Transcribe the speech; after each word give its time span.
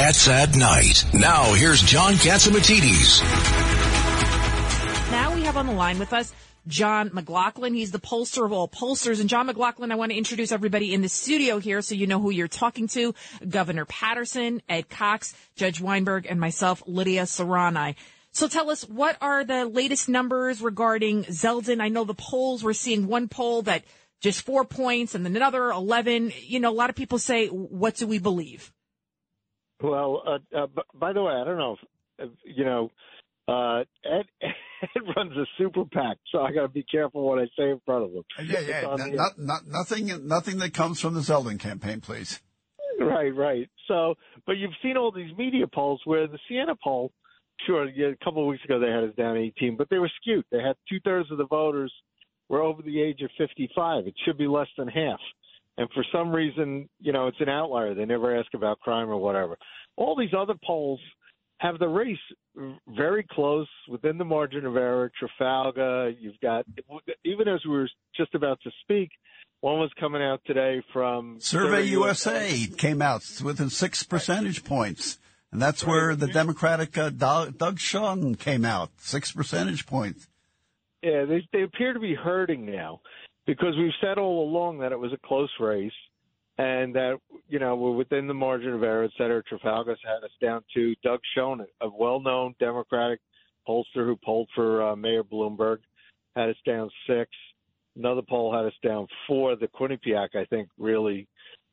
Cats 0.00 0.28
at 0.28 0.56
Night. 0.56 1.04
Now 1.12 1.52
here's 1.52 1.82
John 1.82 2.14
Catsimatidis. 2.14 3.20
Now 5.10 5.34
we 5.34 5.42
have 5.42 5.58
on 5.58 5.66
the 5.66 5.74
line 5.74 5.98
with 5.98 6.14
us 6.14 6.32
John 6.66 7.10
McLaughlin. 7.12 7.74
He's 7.74 7.90
the 7.90 7.98
pollster 7.98 8.46
of 8.46 8.50
all 8.50 8.66
pollsters. 8.66 9.20
And 9.20 9.28
John 9.28 9.44
McLaughlin, 9.44 9.92
I 9.92 9.96
want 9.96 10.10
to 10.10 10.16
introduce 10.16 10.52
everybody 10.52 10.94
in 10.94 11.02
the 11.02 11.10
studio 11.10 11.58
here 11.58 11.82
so 11.82 11.94
you 11.94 12.06
know 12.06 12.18
who 12.18 12.30
you're 12.30 12.48
talking 12.48 12.88
to. 12.88 13.14
Governor 13.46 13.84
Paterson, 13.84 14.62
Ed 14.70 14.88
Cox, 14.88 15.34
Judge 15.54 15.82
Weinberg, 15.82 16.26
and 16.26 16.40
myself, 16.40 16.82
Lydia 16.86 17.24
Serrani. 17.24 17.94
So 18.32 18.48
tell 18.48 18.70
us, 18.70 18.88
what 18.88 19.18
are 19.20 19.44
the 19.44 19.66
latest 19.66 20.08
numbers 20.08 20.62
regarding 20.62 21.24
Zeldin? 21.24 21.82
I 21.82 21.88
know 21.88 22.04
the 22.04 22.14
polls, 22.14 22.64
we're 22.64 22.72
seeing 22.72 23.06
one 23.06 23.28
poll 23.28 23.60
that 23.62 23.84
just 24.22 24.46
four 24.46 24.64
points 24.64 25.14
and 25.14 25.26
then 25.26 25.36
another 25.36 25.70
11. 25.70 26.32
You 26.38 26.58
know, 26.60 26.70
a 26.70 26.72
lot 26.72 26.88
of 26.88 26.96
people 26.96 27.18
say, 27.18 27.48
what 27.48 27.96
do 27.96 28.06
we 28.06 28.18
believe? 28.18 28.72
Well, 29.82 30.22
uh, 30.26 30.56
uh, 30.56 30.66
by 30.94 31.12
the 31.12 31.22
way, 31.22 31.32
I 31.32 31.44
don't 31.44 31.58
know 31.58 31.76
if, 32.18 32.28
if 32.28 32.56
you 32.56 32.64
know, 32.64 32.90
uh, 33.48 33.80
Ed, 34.04 34.26
Ed 34.42 35.02
runs 35.16 35.32
a 35.36 35.44
super 35.58 35.84
PAC, 35.84 36.18
so 36.30 36.40
I 36.40 36.52
got 36.52 36.62
to 36.62 36.68
be 36.68 36.84
careful 36.84 37.26
what 37.26 37.38
I 37.38 37.46
say 37.58 37.70
in 37.70 37.80
front 37.84 38.04
of 38.04 38.12
him. 38.12 38.24
Yeah, 38.44 38.60
yeah. 38.60 38.94
Not, 38.96 39.38
not, 39.38 39.62
nothing, 39.66 40.26
nothing 40.26 40.58
that 40.58 40.74
comes 40.74 41.00
from 41.00 41.14
the 41.14 41.20
Zeldin 41.20 41.58
campaign, 41.58 42.00
please. 42.00 42.40
Right, 43.00 43.34
right. 43.34 43.68
So, 43.88 44.14
but 44.46 44.52
you've 44.52 44.74
seen 44.82 44.96
all 44.96 45.10
these 45.10 45.36
media 45.36 45.66
polls 45.66 46.00
where 46.04 46.26
the 46.26 46.38
Siena 46.48 46.74
poll, 46.82 47.12
sure, 47.66 47.88
yeah, 47.88 48.08
a 48.08 48.24
couple 48.24 48.42
of 48.42 48.48
weeks 48.48 48.64
ago 48.64 48.78
they 48.78 48.90
had 48.90 49.04
us 49.04 49.14
down 49.16 49.36
18, 49.36 49.76
but 49.76 49.88
they 49.90 49.98
were 49.98 50.10
skewed. 50.20 50.44
They 50.52 50.58
had 50.58 50.76
two 50.88 51.00
thirds 51.04 51.30
of 51.30 51.38
the 51.38 51.46
voters 51.46 51.92
were 52.48 52.62
over 52.62 52.82
the 52.82 53.00
age 53.00 53.22
of 53.22 53.30
55. 53.38 54.06
It 54.06 54.14
should 54.24 54.36
be 54.36 54.46
less 54.46 54.68
than 54.76 54.88
half. 54.88 55.20
And 55.78 55.88
for 55.94 56.04
some 56.12 56.30
reason, 56.30 56.88
you 57.00 57.12
know, 57.12 57.28
it's 57.28 57.40
an 57.40 57.48
outlier. 57.48 57.94
They 57.94 58.04
never 58.04 58.38
ask 58.38 58.52
about 58.54 58.80
crime 58.80 59.08
or 59.08 59.16
whatever. 59.16 59.56
All 60.00 60.16
these 60.16 60.32
other 60.36 60.54
polls 60.66 60.98
have 61.58 61.78
the 61.78 61.86
race 61.86 62.18
very 62.88 63.24
close 63.30 63.68
within 63.86 64.16
the 64.16 64.24
margin 64.24 64.64
of 64.64 64.76
error. 64.76 65.12
Trafalgar, 65.18 66.08
you've 66.18 66.40
got, 66.40 66.64
even 67.24 67.48
as 67.48 67.60
we 67.66 67.72
were 67.72 67.88
just 68.16 68.34
about 68.34 68.58
to 68.62 68.70
speak, 68.80 69.10
one 69.60 69.78
was 69.78 69.90
coming 70.00 70.22
out 70.22 70.40
today 70.46 70.82
from 70.90 71.36
Survey 71.38 71.82
USA, 71.82 72.48
USA 72.48 72.66
came 72.78 73.02
out 73.02 73.22
within 73.44 73.68
six 73.68 74.02
percentage 74.02 74.64
points. 74.64 75.18
And 75.52 75.60
that's 75.60 75.84
where 75.84 76.16
the 76.16 76.28
Democratic 76.28 76.96
uh, 76.96 77.10
Doug 77.10 77.78
Schoen 77.78 78.36
came 78.36 78.64
out, 78.64 78.90
six 78.96 79.32
percentage 79.32 79.84
points. 79.84 80.28
Yeah, 81.02 81.26
they, 81.26 81.46
they 81.52 81.62
appear 81.62 81.92
to 81.92 82.00
be 82.00 82.14
hurting 82.14 82.64
now 82.64 83.00
because 83.46 83.76
we've 83.76 83.92
said 84.00 84.16
all 84.16 84.48
along 84.48 84.78
that 84.78 84.92
it 84.92 84.98
was 84.98 85.12
a 85.12 85.26
close 85.26 85.50
race 85.60 85.92
and 86.60 86.94
that 86.94 87.18
you 87.48 87.58
know 87.58 87.74
we're 87.74 87.92
within 87.92 88.26
the 88.26 88.34
margin 88.34 88.72
of 88.72 88.82
error, 88.82 89.04
et 89.04 89.10
cetera. 89.16 89.42
Had 89.62 89.88
us 89.88 90.30
down 90.42 90.62
to 90.74 90.94
Doug 91.02 91.20
Schoen, 91.34 91.64
a 91.80 91.88
well-known 91.88 92.54
Democratic 92.60 93.20
pollster 93.66 94.04
who 94.04 94.16
polled 94.22 94.48
for 94.54 94.82
uh, 94.82 94.96
Mayor 94.96 95.24
Bloomberg, 95.24 95.78
had 96.36 96.50
us 96.50 96.56
down 96.66 96.90
six. 97.06 97.30
Another 97.96 98.22
poll 98.28 98.54
had 98.54 98.66
us 98.66 98.74
down 98.84 99.06
four. 99.26 99.56
The 99.56 99.68
Quinnipiac, 99.68 100.36
I 100.36 100.44
think, 100.46 100.68
really, 100.78 101.26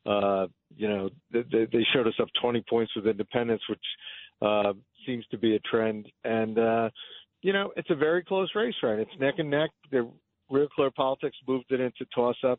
uh, 0.04 0.46
you 0.76 0.88
know, 0.88 1.10
they, 1.32 1.42
they 1.50 1.86
showed 1.92 2.06
us 2.06 2.14
up 2.20 2.28
20 2.40 2.64
points 2.68 2.92
with 2.96 3.06
independents, 3.06 3.64
which 3.68 3.78
uh, 4.42 4.72
seems 5.06 5.24
to 5.30 5.38
be 5.38 5.54
a 5.54 5.60
trend. 5.60 6.06
And 6.24 6.58
uh, 6.58 6.90
you 7.42 7.52
know, 7.52 7.72
it's 7.76 7.90
a 7.90 7.94
very 7.94 8.24
close 8.24 8.50
race, 8.54 8.74
right? 8.82 8.98
It's 8.98 9.10
neck 9.20 9.34
and 9.38 9.50
neck. 9.50 9.70
The 9.90 10.10
Real 10.50 10.68
Clear 10.68 10.90
Politics 10.90 11.36
moved 11.46 11.70
it 11.70 11.80
into 11.80 12.06
toss-up 12.14 12.58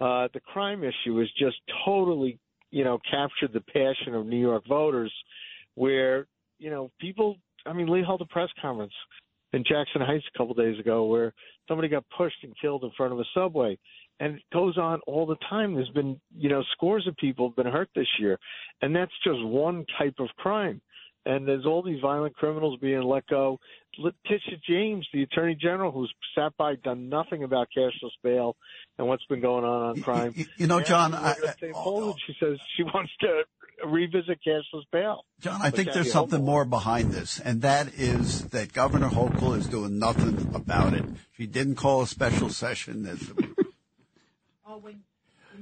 uh, 0.00 0.28
the 0.32 0.40
crime 0.40 0.82
issue 0.84 1.18
has 1.18 1.28
just 1.38 1.56
totally, 1.84 2.38
you 2.70 2.84
know, 2.84 2.98
captured 3.10 3.52
the 3.52 3.60
passion 3.60 4.14
of 4.14 4.26
New 4.26 4.40
York 4.40 4.64
voters, 4.68 5.12
where 5.74 6.26
you 6.58 6.70
know 6.70 6.90
people. 7.00 7.36
I 7.66 7.72
mean, 7.72 7.88
Lee 7.88 8.02
held 8.04 8.22
a 8.22 8.26
press 8.26 8.48
conference 8.62 8.92
in 9.52 9.64
Jackson 9.64 10.00
Heights 10.00 10.24
a 10.32 10.38
couple 10.38 10.54
days 10.54 10.78
ago 10.78 11.06
where 11.06 11.32
somebody 11.66 11.88
got 11.88 12.04
pushed 12.16 12.42
and 12.42 12.54
killed 12.60 12.84
in 12.84 12.90
front 12.96 13.12
of 13.12 13.18
a 13.18 13.24
subway. 13.34 13.78
And 14.20 14.36
it 14.36 14.42
goes 14.52 14.76
on 14.78 15.00
all 15.06 15.26
the 15.26 15.36
time. 15.48 15.74
There's 15.74 15.88
been, 15.90 16.20
you 16.36 16.48
know, 16.48 16.62
scores 16.72 17.06
of 17.06 17.16
people 17.16 17.48
have 17.48 17.56
been 17.56 17.72
hurt 17.72 17.88
this 17.94 18.08
year. 18.18 18.38
And 18.82 18.94
that's 18.94 19.12
just 19.22 19.42
one 19.44 19.84
type 19.98 20.14
of 20.18 20.28
crime 20.38 20.80
and 21.28 21.46
there's 21.46 21.66
all 21.66 21.82
these 21.82 22.00
violent 22.00 22.34
criminals 22.34 22.78
being 22.80 23.02
let 23.02 23.26
go. 23.26 23.60
Letitia 23.98 24.56
James, 24.66 25.06
the 25.12 25.22
Attorney 25.22 25.54
General, 25.54 25.92
who's 25.92 26.12
sat 26.34 26.56
by, 26.56 26.76
done 26.76 27.10
nothing 27.10 27.44
about 27.44 27.68
cashless 27.76 28.10
bail 28.24 28.56
and 28.96 29.06
what's 29.06 29.24
been 29.26 29.40
going 29.40 29.64
on 29.64 29.90
on 29.90 30.00
crime. 30.00 30.32
You, 30.34 30.46
you 30.56 30.66
know, 30.66 30.80
John, 30.80 31.14
I, 31.14 31.32
I, 31.32 31.34
Poland, 31.72 32.14
oh, 32.14 32.16
she 32.26 32.34
says 32.40 32.58
she 32.76 32.82
wants 32.82 33.12
to 33.20 33.42
revisit 33.86 34.38
cashless 34.46 34.84
bail. 34.90 35.24
John, 35.40 35.60
I 35.60 35.68
think 35.68 35.92
there's 35.92 36.10
something 36.10 36.42
more 36.42 36.64
behind 36.64 37.12
this, 37.12 37.38
and 37.40 37.60
that 37.60 37.92
is 37.94 38.46
that 38.48 38.72
Governor 38.72 39.08
Hochul 39.08 39.54
is 39.56 39.68
doing 39.68 39.98
nothing 39.98 40.50
about 40.54 40.94
it. 40.94 41.04
She 41.36 41.46
didn't 41.46 41.74
call 41.74 42.02
a 42.02 42.06
special 42.06 42.48
session. 42.48 43.06
oh, 43.06 43.12
know 43.12 43.47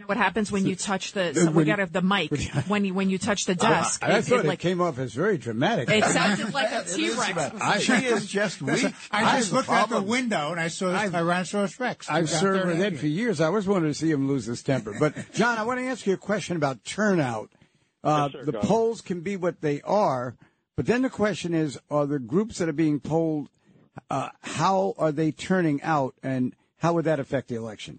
what 0.07 0.17
happens 0.17 0.51
when 0.51 0.67
you 0.67 0.77
touch 0.77 1.13
the? 1.13 1.35
So 1.35 1.51
we 1.51 1.65
got 1.65 1.93
the 1.93 2.03
mic 2.03 2.31
when 2.69 2.85
you 2.85 2.95
when 2.95 3.11
you 3.11 3.19
touch 3.19 3.45
the 3.45 3.55
desk. 3.55 4.03
I, 4.03 4.13
I 4.13 4.19
it, 4.19 4.23
thought 4.23 4.41
it, 4.41 4.47
like, 4.47 4.59
came 4.59 4.81
off 4.81 4.99
as 4.99 5.13
very 5.13 5.39
dramatic. 5.39 5.91
It 5.91 6.05
sounded 6.07 6.53
like 6.53 6.73
a 6.73 6.85
T 6.85 7.11
Rex. 7.11 7.83
She 7.87 7.93
is 7.93 8.27
just 8.27 8.63
weak. 8.63 8.93
I 9.11 9.39
just 9.39 9.53
looked 9.53 9.69
out 9.69 9.91
the 9.91 10.03
window 10.03 10.51
and 10.51 10.61
I 10.61 10.69
saw 10.69 10.91
the 10.91 10.99
Tyrannosaurus 10.99 11.79
Rex. 11.79 12.09
I've 12.09 12.29
served 12.31 12.67
with 12.67 12.81
Ed 12.81 12.99
for 12.99 13.07
years. 13.07 13.41
I 13.41 13.47
always 13.47 13.67
wanted 13.67 13.89
to 13.89 13.95
see 13.95 14.11
him 14.11 14.29
lose 14.29 14.47
his 14.47 14.63
temper. 14.63 14.95
But 14.99 15.15
John, 15.33 15.59
I 15.59 15.65
want 15.65 15.81
to 15.81 15.87
ask 15.87 16.07
you 16.07 16.15
a 16.15 16.19
question 16.19 16.57
about 16.57 16.85
turnout. 16.85 17.51
Uh, 18.03 18.29
yes, 18.33 18.45
sir, 18.45 18.53
the 18.53 18.59
polls 18.61 19.01
can 19.01 19.21
be 19.21 19.37
what 19.37 19.61
they 19.61 19.81
are, 19.83 20.37
but 20.77 20.87
then 20.87 21.03
the 21.03 21.11
question 21.11 21.55
is: 21.55 21.79
Are 21.91 22.07
the 22.07 22.19
groups 22.19 22.59
that 22.59 22.69
are 22.69 22.73
being 22.73 23.01
polled? 23.01 23.49
Uh, 24.11 24.29
how 24.43 24.95
are 24.99 25.11
they 25.11 25.33
turning 25.33 25.83
out, 25.83 26.15
and 26.23 26.55
how 26.79 26.93
would 26.93 27.07
that 27.07 27.19
affect 27.19 27.49
the 27.49 27.57
election? 27.57 27.99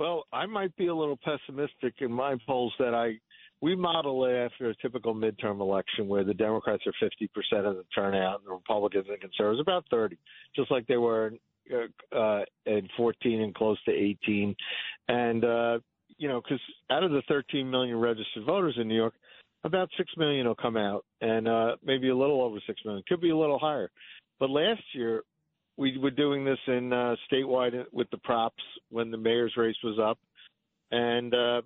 Well, 0.00 0.24
I 0.32 0.46
might 0.46 0.74
be 0.76 0.86
a 0.86 0.94
little 0.94 1.18
pessimistic 1.22 1.92
in 1.98 2.10
my 2.10 2.34
polls 2.46 2.72
that 2.78 2.94
I 2.94 3.20
we 3.60 3.76
model 3.76 4.24
it 4.24 4.32
after 4.32 4.70
a 4.70 4.74
typical 4.76 5.14
midterm 5.14 5.60
election 5.60 6.08
where 6.08 6.24
the 6.24 6.32
Democrats 6.32 6.84
are 6.86 6.94
50% 7.06 7.66
of 7.66 7.76
the 7.76 7.84
turnout 7.94 8.38
and 8.38 8.46
the 8.46 8.54
Republicans 8.54 9.04
and 9.10 9.20
conservatives 9.20 9.60
about 9.60 9.84
30, 9.90 10.16
just 10.56 10.70
like 10.70 10.86
they 10.86 10.96
were 10.96 11.32
uh, 11.70 12.16
uh, 12.16 12.44
in 12.64 12.88
14 12.96 13.42
and 13.42 13.54
close 13.54 13.76
to 13.84 13.90
18. 13.90 14.56
And, 15.08 15.44
uh, 15.44 15.78
you 16.16 16.28
know, 16.28 16.40
because 16.40 16.62
out 16.90 17.04
of 17.04 17.10
the 17.10 17.20
13 17.28 17.70
million 17.70 17.96
registered 17.96 18.46
voters 18.46 18.76
in 18.80 18.88
New 18.88 18.96
York, 18.96 19.12
about 19.64 19.90
6 19.98 20.10
million 20.16 20.46
will 20.46 20.54
come 20.54 20.78
out 20.78 21.04
and 21.20 21.46
uh, 21.46 21.76
maybe 21.84 22.08
a 22.08 22.16
little 22.16 22.40
over 22.40 22.56
6 22.66 22.80
million, 22.86 23.02
could 23.06 23.20
be 23.20 23.28
a 23.28 23.36
little 23.36 23.58
higher. 23.58 23.90
But 24.38 24.48
last 24.48 24.80
year, 24.94 25.24
we 25.80 25.96
were 25.96 26.10
doing 26.10 26.44
this 26.44 26.58
in 26.66 26.92
uh, 26.92 27.16
statewide 27.32 27.86
with 27.90 28.10
the 28.10 28.18
props 28.18 28.62
when 28.90 29.10
the 29.10 29.16
mayor's 29.16 29.54
race 29.56 29.78
was 29.82 29.98
up, 29.98 30.18
and 30.92 31.34
uh, 31.34 31.62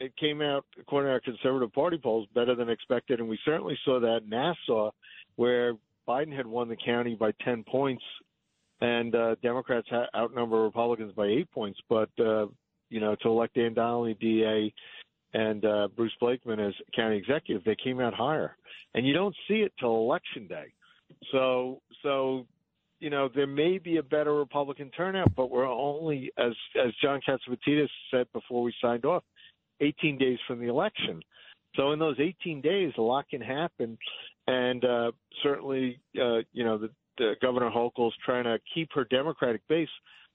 it 0.00 0.12
came 0.16 0.42
out 0.42 0.64
according 0.80 1.08
to 1.08 1.12
our 1.12 1.20
conservative 1.20 1.72
party 1.72 1.96
polls 1.96 2.26
better 2.34 2.56
than 2.56 2.68
expected, 2.68 3.20
and 3.20 3.28
we 3.28 3.38
certainly 3.44 3.78
saw 3.84 4.00
that 4.00 4.22
in 4.24 4.30
Nassau, 4.30 4.90
where 5.36 5.74
Biden 6.08 6.36
had 6.36 6.44
won 6.44 6.68
the 6.68 6.76
county 6.76 7.14
by 7.14 7.30
ten 7.44 7.62
points, 7.62 8.02
and 8.80 9.14
uh, 9.14 9.36
Democrats 9.44 9.86
ha- 9.88 10.08
outnumber 10.16 10.60
Republicans 10.60 11.12
by 11.14 11.26
eight 11.26 11.48
points, 11.52 11.78
but 11.88 12.10
uh, 12.18 12.46
you 12.90 12.98
know 12.98 13.14
to 13.22 13.28
elect 13.28 13.54
Dan 13.54 13.74
Donnelly, 13.74 14.14
DA, 14.14 14.74
and 15.34 15.64
uh, 15.64 15.86
Bruce 15.96 16.16
Blakeman 16.18 16.58
as 16.58 16.74
county 16.96 17.16
executive, 17.16 17.62
they 17.62 17.76
came 17.76 18.00
out 18.00 18.12
higher, 18.12 18.56
and 18.94 19.06
you 19.06 19.14
don't 19.14 19.36
see 19.46 19.58
it 19.58 19.72
till 19.78 19.94
election 19.94 20.48
day. 20.48 20.72
So, 21.30 21.80
so 22.02 22.46
you 23.02 23.10
know, 23.10 23.28
there 23.34 23.48
may 23.48 23.78
be 23.78 23.96
a 23.96 24.02
better 24.02 24.32
Republican 24.32 24.88
turnout, 24.96 25.34
but 25.34 25.50
we're 25.50 25.66
only, 25.66 26.30
as 26.38 26.52
as 26.80 26.92
John 27.02 27.20
Catsimatidis 27.28 27.88
said 28.12 28.28
before 28.32 28.62
we 28.62 28.72
signed 28.80 29.04
off, 29.04 29.24
18 29.80 30.18
days 30.18 30.38
from 30.46 30.60
the 30.60 30.68
election. 30.68 31.20
So 31.74 31.90
in 31.90 31.98
those 31.98 32.14
18 32.20 32.60
days, 32.60 32.92
a 32.96 33.02
lot 33.02 33.28
can 33.28 33.40
happen, 33.40 33.98
and 34.46 34.84
uh, 34.84 35.10
certainly, 35.42 35.98
uh, 36.16 36.42
you 36.52 36.64
know, 36.64 36.78
the, 36.78 36.90
the 37.18 37.32
Governor 37.42 37.70
Hochul's 37.70 38.14
trying 38.24 38.44
to 38.44 38.58
keep 38.72 38.90
her 38.94 39.04
Democratic 39.04 39.66
base, 39.68 39.88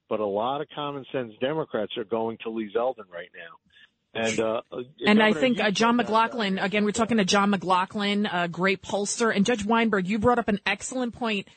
but 0.10 0.20
a 0.20 0.26
lot 0.26 0.60
of 0.60 0.68
common 0.76 1.06
sense 1.14 1.32
Democrats 1.40 1.94
are 1.96 2.04
going 2.04 2.38
to 2.44 2.50
Lee 2.50 2.70
Zeldin 2.76 3.10
right 3.10 3.30
now. 3.34 4.22
And, 4.22 4.40
uh, 4.42 4.62
and 5.06 5.24
I 5.24 5.32
think 5.32 5.62
uh, 5.62 5.72
John 5.72 5.96
McLaughlin, 5.96 6.58
again, 6.58 6.84
we're 6.84 6.92
talking 6.92 7.18
to 7.18 7.26
John 7.26 7.52
McLaughlin, 7.52 8.26
a 8.26 8.50
great 8.50 8.82
pollster. 8.82 9.34
And 9.34 9.46
Judge 9.46 9.64
Weinberg, 9.64 10.08
you 10.08 10.18
brought 10.18 10.40
up 10.40 10.48
an 10.48 10.60
excellent 10.66 11.14
point 11.14 11.48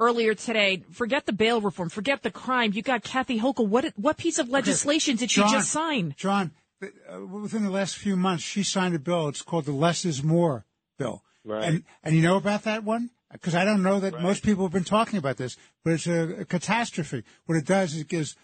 earlier 0.00 0.34
today. 0.34 0.82
Forget 0.90 1.26
the 1.26 1.32
bail 1.32 1.60
reform. 1.60 1.90
Forget 1.90 2.22
the 2.22 2.30
crime. 2.30 2.72
You 2.74 2.82
got 2.82 3.04
Kathy 3.04 3.38
Hochul. 3.38 3.68
What 3.68 3.92
what 3.96 4.16
piece 4.16 4.38
of 4.38 4.48
legislation 4.48 5.14
okay. 5.14 5.20
did 5.20 5.30
she 5.30 5.42
John, 5.42 5.52
just 5.52 5.70
sign? 5.70 6.14
John, 6.16 6.50
uh, 6.82 7.24
within 7.26 7.62
the 7.62 7.70
last 7.70 7.96
few 7.96 8.16
months, 8.16 8.42
she 8.42 8.62
signed 8.62 8.94
a 8.94 8.98
bill. 8.98 9.28
It's 9.28 9.42
called 9.42 9.66
the 9.66 9.72
Less 9.72 10.04
Is 10.04 10.22
More 10.22 10.64
bill. 10.98 11.22
Right. 11.44 11.64
And 11.64 11.84
and 12.02 12.16
you 12.16 12.22
know 12.22 12.36
about 12.36 12.64
that 12.64 12.82
one? 12.82 13.10
Because 13.30 13.54
I 13.54 13.64
don't 13.64 13.82
know 13.84 14.00
that 14.00 14.14
right. 14.14 14.22
most 14.22 14.42
people 14.42 14.64
have 14.64 14.72
been 14.72 14.82
talking 14.82 15.18
about 15.18 15.36
this, 15.36 15.56
but 15.84 15.92
it's 15.92 16.08
a, 16.08 16.40
a 16.40 16.44
catastrophe. 16.44 17.22
What 17.46 17.56
it 17.56 17.64
does 17.64 17.94
is 17.94 18.00
it 18.00 18.08
gives 18.08 18.34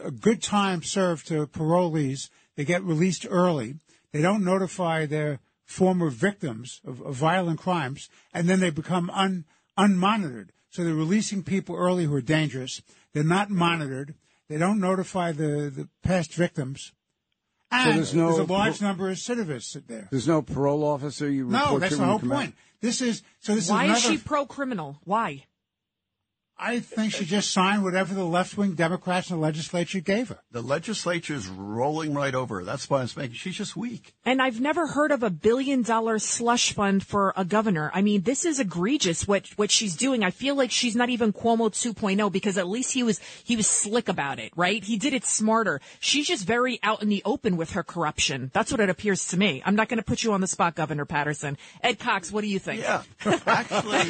a 0.00 0.10
good 0.10 0.42
time 0.42 0.82
served 0.82 1.26
to 1.28 1.46
parolees. 1.48 2.30
They 2.54 2.64
get 2.64 2.84
released 2.84 3.26
early. 3.28 3.76
They 4.12 4.22
don't 4.22 4.44
notify 4.44 5.06
their 5.06 5.40
former 5.64 6.10
victims 6.10 6.80
of, 6.86 7.02
of 7.02 7.16
violent 7.16 7.58
crimes, 7.58 8.08
and 8.32 8.48
then 8.48 8.60
they 8.60 8.70
become 8.70 9.10
un, 9.10 9.44
unmonitored. 9.76 10.50
So 10.76 10.84
they're 10.84 10.92
releasing 10.92 11.42
people 11.42 11.74
early 11.74 12.04
who 12.04 12.14
are 12.14 12.20
dangerous. 12.20 12.82
They're 13.14 13.24
not 13.24 13.48
monitored. 13.48 14.14
They 14.50 14.58
don't 14.58 14.78
notify 14.78 15.32
the, 15.32 15.72
the 15.74 15.88
past 16.02 16.34
victims. 16.34 16.92
And 17.70 17.88
so 17.88 17.94
there's, 17.94 18.14
no, 18.14 18.26
there's 18.26 18.50
a 18.50 18.52
large 18.52 18.82
number 18.82 19.08
of 19.08 19.16
recidivists 19.16 19.86
there. 19.86 20.06
There's 20.10 20.28
no 20.28 20.42
parole 20.42 20.84
officer 20.84 21.30
you 21.30 21.46
report 21.46 21.72
No, 21.72 21.78
that's 21.78 21.94
to 21.94 22.00
the 22.00 22.04
whole 22.04 22.18
point. 22.18 22.48
out? 22.48 22.54
This 22.82 23.00
is 23.00 23.22
so. 23.40 23.54
This 23.54 23.70
Why 23.70 23.86
is 23.86 23.96
is 23.96 24.02
she 24.02 24.18
pro 24.18 24.44
criminal? 24.44 24.98
Why? 25.04 25.46
I 26.58 26.80
think 26.80 27.12
she 27.12 27.26
just 27.26 27.50
signed 27.50 27.84
whatever 27.84 28.14
the 28.14 28.24
left 28.24 28.56
wing 28.56 28.72
Democrats 28.74 29.30
in 29.30 29.36
the 29.36 29.42
legislature 29.42 30.00
gave 30.00 30.30
her. 30.30 30.38
The 30.50 30.62
legislature's 30.62 31.48
rolling 31.48 32.14
right 32.14 32.34
over 32.34 32.56
her. 32.56 32.64
That's 32.64 32.88
why 32.88 33.02
it's 33.02 33.16
making. 33.16 33.36
She's 33.36 33.56
just 33.56 33.76
weak. 33.76 34.14
And 34.24 34.40
I've 34.40 34.58
never 34.60 34.86
heard 34.86 35.12
of 35.12 35.22
a 35.22 35.28
billion 35.28 35.82
dollar 35.82 36.18
slush 36.18 36.72
fund 36.72 37.04
for 37.04 37.34
a 37.36 37.44
governor. 37.44 37.90
I 37.92 38.00
mean, 38.00 38.22
this 38.22 38.46
is 38.46 38.58
egregious 38.58 39.28
what 39.28 39.48
what 39.56 39.70
she's 39.70 39.96
doing. 39.96 40.24
I 40.24 40.30
feel 40.30 40.54
like 40.54 40.70
she's 40.70 40.96
not 40.96 41.10
even 41.10 41.34
Cuomo 41.34 41.70
2.0 41.70 42.32
because 42.32 42.56
at 42.56 42.68
least 42.68 42.92
he 42.92 43.02
was 43.02 43.20
he 43.44 43.54
was 43.54 43.66
slick 43.66 44.08
about 44.08 44.38
it, 44.38 44.52
right? 44.56 44.82
He 44.82 44.96
did 44.96 45.12
it 45.12 45.26
smarter. 45.26 45.82
She's 46.00 46.26
just 46.26 46.46
very 46.46 46.78
out 46.82 47.02
in 47.02 47.10
the 47.10 47.20
open 47.26 47.58
with 47.58 47.72
her 47.72 47.82
corruption. 47.82 48.50
That's 48.54 48.70
what 48.70 48.80
it 48.80 48.88
appears 48.88 49.28
to 49.28 49.36
me. 49.36 49.62
I'm 49.66 49.76
not 49.76 49.88
going 49.88 49.98
to 49.98 50.04
put 50.04 50.22
you 50.22 50.32
on 50.32 50.40
the 50.40 50.46
spot, 50.46 50.74
Governor 50.74 51.04
Paterson. 51.04 51.58
Ed 51.82 51.98
Cox, 51.98 52.32
what 52.32 52.40
do 52.40 52.48
you 52.48 52.58
think? 52.58 52.80
Yeah, 52.80 53.02
actually, 53.46 54.04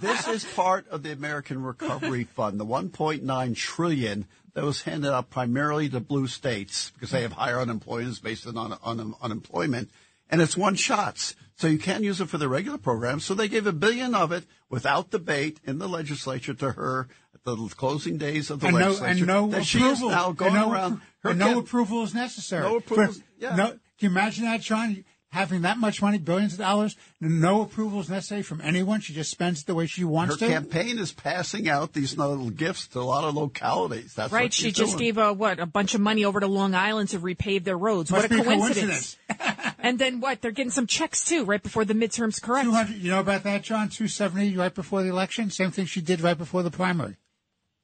this 0.00 0.26
is 0.26 0.44
part 0.54 0.88
of 0.88 1.02
the 1.02 1.12
American 1.12 1.65
Recovery 1.66 2.24
Fund, 2.34 2.58
the 2.58 2.64
1.9 2.66 3.56
trillion 3.56 4.26
that 4.54 4.64
was 4.64 4.82
handed 4.82 5.12
out 5.12 5.28
primarily 5.28 5.88
to 5.90 6.00
blue 6.00 6.26
states 6.26 6.90
because 6.90 7.10
they 7.10 7.22
have 7.22 7.32
higher 7.32 7.60
unemployment 7.60 8.22
based 8.22 8.46
on, 8.46 8.78
unemployment, 9.22 9.90
and 10.30 10.40
it's 10.40 10.56
one 10.56 10.74
shots. 10.74 11.36
So 11.56 11.66
you 11.66 11.78
can't 11.78 12.04
use 12.04 12.20
it 12.20 12.28
for 12.28 12.38
the 12.38 12.48
regular 12.48 12.78
program. 12.78 13.20
So 13.20 13.34
they 13.34 13.48
gave 13.48 13.66
a 13.66 13.72
billion 13.72 14.14
of 14.14 14.32
it 14.32 14.44
without 14.68 15.10
debate 15.10 15.60
in 15.64 15.78
the 15.78 15.88
legislature 15.88 16.54
to 16.54 16.72
her 16.72 17.08
at 17.34 17.44
the 17.44 17.56
closing 17.76 18.18
days 18.18 18.50
of 18.50 18.60
the 18.60 18.68
and 18.68 18.76
no, 18.76 18.84
legislature. 18.86 19.10
and 19.10 19.26
no 19.26 19.46
that 19.48 19.62
approval. 19.62 19.64
she 19.64 19.82
is 19.82 20.00
now 20.02 20.32
going 20.32 20.54
and 20.54 20.66
no, 20.66 20.72
around. 20.72 21.00
Her 21.20 21.30
and 21.30 21.38
no 21.38 21.58
approval 21.58 22.02
is 22.02 22.14
necessary. 22.14 22.62
No 22.62 22.76
approval, 22.76 23.14
yeah. 23.38 23.56
No, 23.56 23.68
can 23.68 23.80
you 24.00 24.08
imagine 24.10 24.44
that, 24.44 24.60
John? 24.60 25.04
Having 25.36 25.62
that 25.62 25.76
much 25.76 26.00
money, 26.00 26.16
billions 26.16 26.54
of 26.54 26.60
dollars, 26.60 26.96
no 27.20 27.60
approvals 27.60 28.08
necessary 28.08 28.42
from 28.42 28.62
anyone. 28.62 29.00
She 29.02 29.12
just 29.12 29.30
spends 29.30 29.60
it 29.60 29.66
the 29.66 29.74
way 29.74 29.86
she 29.86 30.02
wants 30.02 30.34
her 30.40 30.46
to. 30.46 30.52
campaign 30.52 30.98
is 30.98 31.12
passing 31.12 31.68
out 31.68 31.92
these 31.92 32.16
little 32.16 32.48
gifts 32.48 32.88
to 32.88 33.00
a 33.00 33.02
lot 33.02 33.24
of 33.24 33.34
localities. 33.34 34.14
That's 34.14 34.32
Right, 34.32 34.44
what 34.46 34.54
she 34.54 34.72
just 34.72 34.92
doing. 34.96 35.04
gave 35.04 35.18
a 35.18 35.32
what 35.34 35.60
a 35.60 35.66
bunch 35.66 35.94
of 35.94 36.00
money 36.00 36.24
over 36.24 36.40
to 36.40 36.46
Long 36.46 36.74
Island 36.74 37.10
to 37.10 37.18
repave 37.18 37.64
their 37.64 37.76
roads. 37.76 38.10
Must 38.10 38.30
what 38.30 38.38
a 38.38 38.40
a 38.40 38.44
coincidence! 38.44 39.18
and 39.78 39.98
then 39.98 40.20
what? 40.20 40.40
They're 40.40 40.52
getting 40.52 40.70
some 40.70 40.86
checks 40.86 41.22
too, 41.24 41.44
right 41.44 41.62
before 41.62 41.84
the 41.84 41.92
midterms. 41.94 42.40
Correct? 42.40 42.64
200, 42.64 42.96
you 42.96 43.10
know 43.10 43.20
about 43.20 43.42
that, 43.42 43.62
John? 43.62 43.90
270 43.90 44.56
right 44.56 44.74
before 44.74 45.02
the 45.02 45.10
election. 45.10 45.50
Same 45.50 45.70
thing 45.70 45.84
she 45.84 46.00
did 46.00 46.22
right 46.22 46.38
before 46.38 46.62
the 46.62 46.70
primary. 46.70 47.16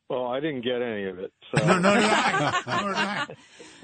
Well, 0.08 0.26
I 0.26 0.40
didn't 0.40 0.60
get 0.62 0.82
any 0.82 1.04
of 1.04 1.18
it. 1.18 1.32
So. 1.56 1.66
No, 1.66 1.78
no, 1.78 1.94
did 1.94 2.04
I. 2.04 2.62
No, 2.66 2.86
did 2.88 2.96
I. 2.96 3.26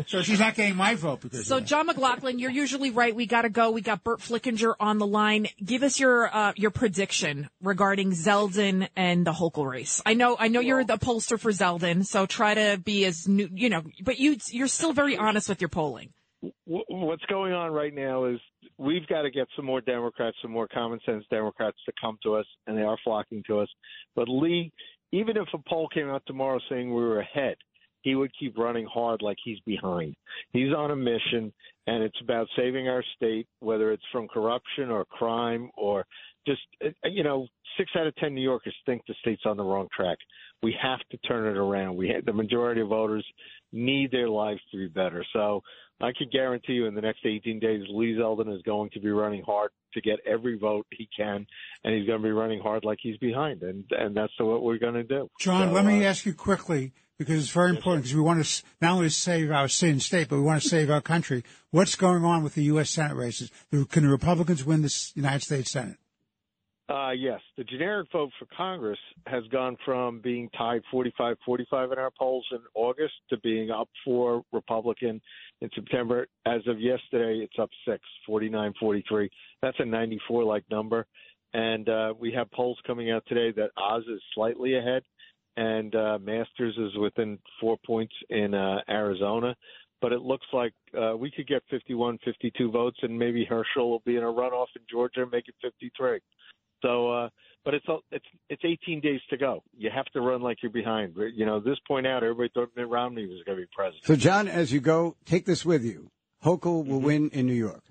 So 0.06 0.22
she's 0.22 0.40
not 0.40 0.54
getting 0.54 0.76
my 0.76 0.94
vote 0.94 1.20
because 1.20 1.46
So. 1.46 1.60
John 1.60 1.86
McLaughlin, 1.86 2.38
you're 2.38 2.50
usually 2.50 2.90
right. 2.90 3.14
We 3.14 3.26
got 3.26 3.42
to 3.42 3.48
go. 3.48 3.70
We 3.70 3.80
got 3.80 4.04
Burt 4.04 4.20
Flickinger 4.20 4.74
on 4.78 4.98
the 4.98 5.06
line. 5.06 5.48
Give 5.62 5.82
us 5.82 5.98
your 5.98 6.34
uh, 6.34 6.52
your 6.56 6.70
prediction 6.70 7.48
regarding 7.62 8.12
Zeldin 8.12 8.88
and 8.96 9.26
the 9.26 9.32
Hochul 9.32 9.68
race. 9.68 10.02
I 10.06 10.14
know, 10.14 10.36
I 10.38 10.48
know 10.48 10.60
you're 10.60 10.84
the 10.84 10.98
pollster 10.98 11.38
for 11.38 11.50
Zeldin, 11.50 12.06
so 12.06 12.26
try 12.26 12.54
to 12.54 12.78
be 12.82 13.04
as 13.04 13.26
new, 13.26 13.48
you 13.52 13.68
know, 13.68 13.82
but 14.02 14.18
you 14.18 14.36
you're 14.50 14.68
still 14.68 14.92
very 14.92 15.16
honest 15.16 15.48
with 15.48 15.60
your 15.60 15.68
polling. 15.68 16.12
What's 16.66 17.24
going 17.24 17.52
on 17.52 17.72
right 17.72 17.92
now 17.92 18.26
is 18.26 18.38
we've 18.76 19.06
got 19.08 19.22
to 19.22 19.30
get 19.30 19.48
some 19.56 19.64
more 19.64 19.80
Democrats, 19.80 20.36
some 20.40 20.52
more 20.52 20.68
common 20.68 21.00
sense 21.04 21.24
Democrats 21.30 21.76
to 21.86 21.92
come 22.00 22.16
to 22.22 22.36
us, 22.36 22.46
and 22.66 22.78
they 22.78 22.82
are 22.82 22.96
flocking 23.02 23.42
to 23.48 23.58
us. 23.58 23.68
But 24.14 24.28
Lee, 24.28 24.72
even 25.10 25.36
if 25.36 25.48
a 25.52 25.58
poll 25.68 25.88
came 25.88 26.08
out 26.08 26.22
tomorrow 26.26 26.60
saying 26.70 26.88
we 26.88 27.02
were 27.02 27.20
ahead, 27.20 27.56
he 28.02 28.14
would 28.14 28.30
keep 28.38 28.56
running 28.56 28.86
hard 28.86 29.22
like 29.22 29.36
he's 29.42 29.60
behind. 29.60 30.14
He's 30.52 30.72
on 30.74 30.90
a 30.90 30.96
mission, 30.96 31.52
and 31.86 32.02
it's 32.02 32.20
about 32.22 32.46
saving 32.56 32.88
our 32.88 33.02
state, 33.16 33.46
whether 33.60 33.92
it's 33.92 34.02
from 34.12 34.28
corruption 34.28 34.90
or 34.90 35.04
crime 35.04 35.70
or 35.76 36.04
just, 36.46 36.60
uh, 36.84 36.90
you 37.04 37.22
know, 37.22 37.46
six 37.76 37.90
out 37.96 38.06
of 38.06 38.14
10 38.16 38.34
New 38.34 38.42
Yorkers 38.42 38.74
think 38.86 39.02
the 39.06 39.14
state's 39.20 39.42
on 39.44 39.56
the 39.56 39.64
wrong 39.64 39.88
track. 39.94 40.18
We 40.62 40.74
have 40.80 41.00
to 41.10 41.18
turn 41.18 41.46
it 41.46 41.58
around. 41.58 41.96
We 41.96 42.14
The 42.24 42.32
majority 42.32 42.80
of 42.80 42.88
voters 42.88 43.26
need 43.72 44.10
their 44.10 44.28
lives 44.28 44.60
to 44.72 44.78
be 44.78 44.88
better. 44.88 45.24
So 45.32 45.62
I 46.00 46.12
can 46.16 46.28
guarantee 46.32 46.74
you 46.74 46.86
in 46.86 46.94
the 46.94 47.00
next 47.00 47.20
18 47.24 47.58
days, 47.58 47.82
Lee 47.90 48.14
Zeldin 48.14 48.54
is 48.54 48.62
going 48.62 48.90
to 48.90 49.00
be 49.00 49.10
running 49.10 49.42
hard 49.42 49.70
to 49.94 50.00
get 50.00 50.18
every 50.26 50.56
vote 50.56 50.86
he 50.90 51.08
can, 51.16 51.46
and 51.84 51.94
he's 51.94 52.06
going 52.06 52.20
to 52.20 52.22
be 52.22 52.30
running 52.30 52.60
hard 52.60 52.84
like 52.84 52.98
he's 53.00 53.16
behind, 53.18 53.62
and 53.62 53.84
and 53.90 54.16
that's 54.16 54.32
what 54.38 54.62
we're 54.62 54.78
going 54.78 54.94
to 54.94 55.02
do. 55.02 55.28
John, 55.40 55.68
So, 55.68 55.74
let 55.74 55.84
me 55.84 56.04
uh, 56.04 56.10
ask 56.10 56.26
you 56.26 56.34
quickly 56.34 56.92
because 57.18 57.38
it's 57.38 57.50
very 57.50 57.70
important 57.70 58.04
because 58.04 58.14
we 58.14 58.22
want 58.22 58.44
to 58.44 58.62
not 58.80 58.92
only 58.92 59.08
save 59.08 59.50
our 59.50 59.68
and 59.82 60.02
state, 60.02 60.28
but 60.28 60.36
we 60.36 60.42
want 60.42 60.62
to 60.62 60.68
save 60.68 60.90
our 60.90 61.00
country. 61.00 61.42
What's 61.70 61.96
going 61.96 62.24
on 62.24 62.42
with 62.42 62.54
the 62.54 62.64
U.S. 62.64 62.90
Senate 62.90 63.16
races? 63.16 63.50
Can 63.70 64.04
the 64.04 64.08
Republicans 64.08 64.64
win 64.64 64.82
the 64.82 65.10
United 65.14 65.42
States 65.42 65.70
Senate? 65.70 65.96
Uh, 66.88 67.10
yes, 67.10 67.40
the 67.58 67.64
generic 67.64 68.08
vote 68.10 68.30
for 68.38 68.46
Congress 68.56 68.98
has 69.26 69.44
gone 69.48 69.76
from 69.84 70.20
being 70.22 70.48
tied 70.56 70.80
45 70.90 71.36
45 71.44 71.92
in 71.92 71.98
our 71.98 72.10
polls 72.18 72.46
in 72.50 72.60
August 72.74 73.12
to 73.28 73.36
being 73.40 73.70
up 73.70 73.90
for 74.02 74.42
Republican 74.52 75.20
in 75.60 75.68
September. 75.74 76.26
As 76.46 76.62
of 76.66 76.80
yesterday, 76.80 77.44
it's 77.44 77.58
up 77.60 77.68
six, 77.86 78.00
49 78.26 78.72
43. 78.80 79.28
That's 79.60 79.76
a 79.80 79.84
94 79.84 80.44
like 80.44 80.64
number. 80.70 81.04
And 81.52 81.88
uh, 81.90 82.14
we 82.18 82.32
have 82.32 82.50
polls 82.52 82.78
coming 82.86 83.10
out 83.10 83.24
today 83.26 83.52
that 83.60 83.70
Oz 83.76 84.04
is 84.10 84.20
slightly 84.34 84.76
ahead, 84.76 85.02
and 85.58 85.92
uh, 85.96 86.18
Masters 86.22 86.78
is 86.78 86.96
within 86.96 87.36
four 87.60 87.76
points 87.84 88.14
in 88.30 88.54
uh, 88.54 88.78
Arizona. 88.88 89.56
But 90.00 90.12
it 90.12 90.20
looks 90.20 90.46
like 90.52 90.72
uh, 90.96 91.16
we 91.16 91.32
could 91.32 91.48
get 91.48 91.62
51, 91.70 92.20
52 92.24 92.70
votes, 92.70 92.98
and 93.02 93.18
maybe 93.18 93.44
Herschel 93.44 93.90
will 93.90 94.02
be 94.06 94.14
in 94.14 94.22
a 94.22 94.26
runoff 94.26 94.68
in 94.76 94.82
Georgia 94.88 95.22
and 95.22 95.32
make 95.32 95.48
it 95.48 95.56
53. 95.60 96.20
So, 96.82 97.10
uh, 97.10 97.28
but 97.64 97.74
it's 97.74 97.86
it's 98.12 98.24
it's 98.48 98.62
18 98.64 99.00
days 99.00 99.20
to 99.30 99.36
go. 99.36 99.64
You 99.76 99.90
have 99.92 100.06
to 100.12 100.20
run 100.20 100.40
like 100.40 100.58
you're 100.62 100.70
behind. 100.70 101.16
You 101.34 101.44
know, 101.44 101.58
this 101.58 101.78
point 101.88 102.06
out, 102.06 102.22
everybody 102.22 102.50
thought 102.54 102.70
Mitt 102.76 102.88
Romney 102.88 103.26
was 103.26 103.42
going 103.44 103.58
to 103.58 103.62
be 103.64 103.68
president. 103.74 104.04
So, 104.04 104.14
John, 104.14 104.46
as 104.46 104.72
you 104.72 104.80
go, 104.80 105.16
take 105.24 105.44
this 105.44 105.64
with 105.64 105.84
you. 105.84 106.12
Hochul 106.44 106.86
will 106.86 107.00
win 107.00 107.30
in 107.30 107.46
New 107.46 107.54
York. 107.54 107.82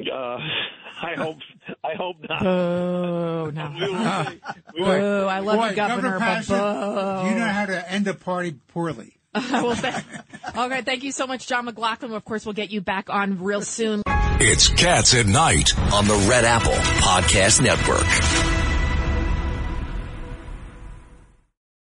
Uh, 0.00 0.38
I 1.02 1.14
hope 1.16 1.38
I 1.82 1.94
hope 1.94 2.16
not. 2.28 2.46
Oh 2.46 3.50
no! 3.50 3.74
will 3.78 4.24
see. 4.26 4.40
We 4.74 4.82
will- 4.82 5.00
Boo! 5.00 5.26
I 5.26 5.40
love 5.40 5.56
Boy, 5.56 5.68
you, 5.70 5.76
Governor, 5.76 6.18
but 6.18 6.20
Paterson, 6.20 6.58
boo. 6.58 7.22
do 7.22 7.28
you 7.30 7.34
know 7.38 7.46
how 7.46 7.66
to 7.66 7.92
end 7.92 8.06
a 8.06 8.14
party 8.14 8.52
poorly? 8.68 9.16
well, 9.34 9.74
th- 9.74 9.94
okay, 10.56 10.82
thank 10.82 11.02
you 11.02 11.10
so 11.10 11.26
much, 11.26 11.48
John 11.48 11.64
McLaughlin. 11.64 12.12
Of 12.12 12.24
course, 12.24 12.46
we'll 12.46 12.52
get 12.52 12.70
you 12.70 12.80
back 12.80 13.10
on 13.10 13.42
real 13.42 13.62
soon. 13.62 14.02
It's 14.06 14.68
Cats 14.68 15.14
at 15.14 15.26
Night 15.26 15.76
on 15.92 16.06
the 16.06 16.26
Red 16.28 16.44
Apple 16.44 16.72
Podcast 16.72 17.60
Network. 17.60 18.53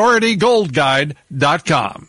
PriorityGoldGuide.com. 0.00 2.08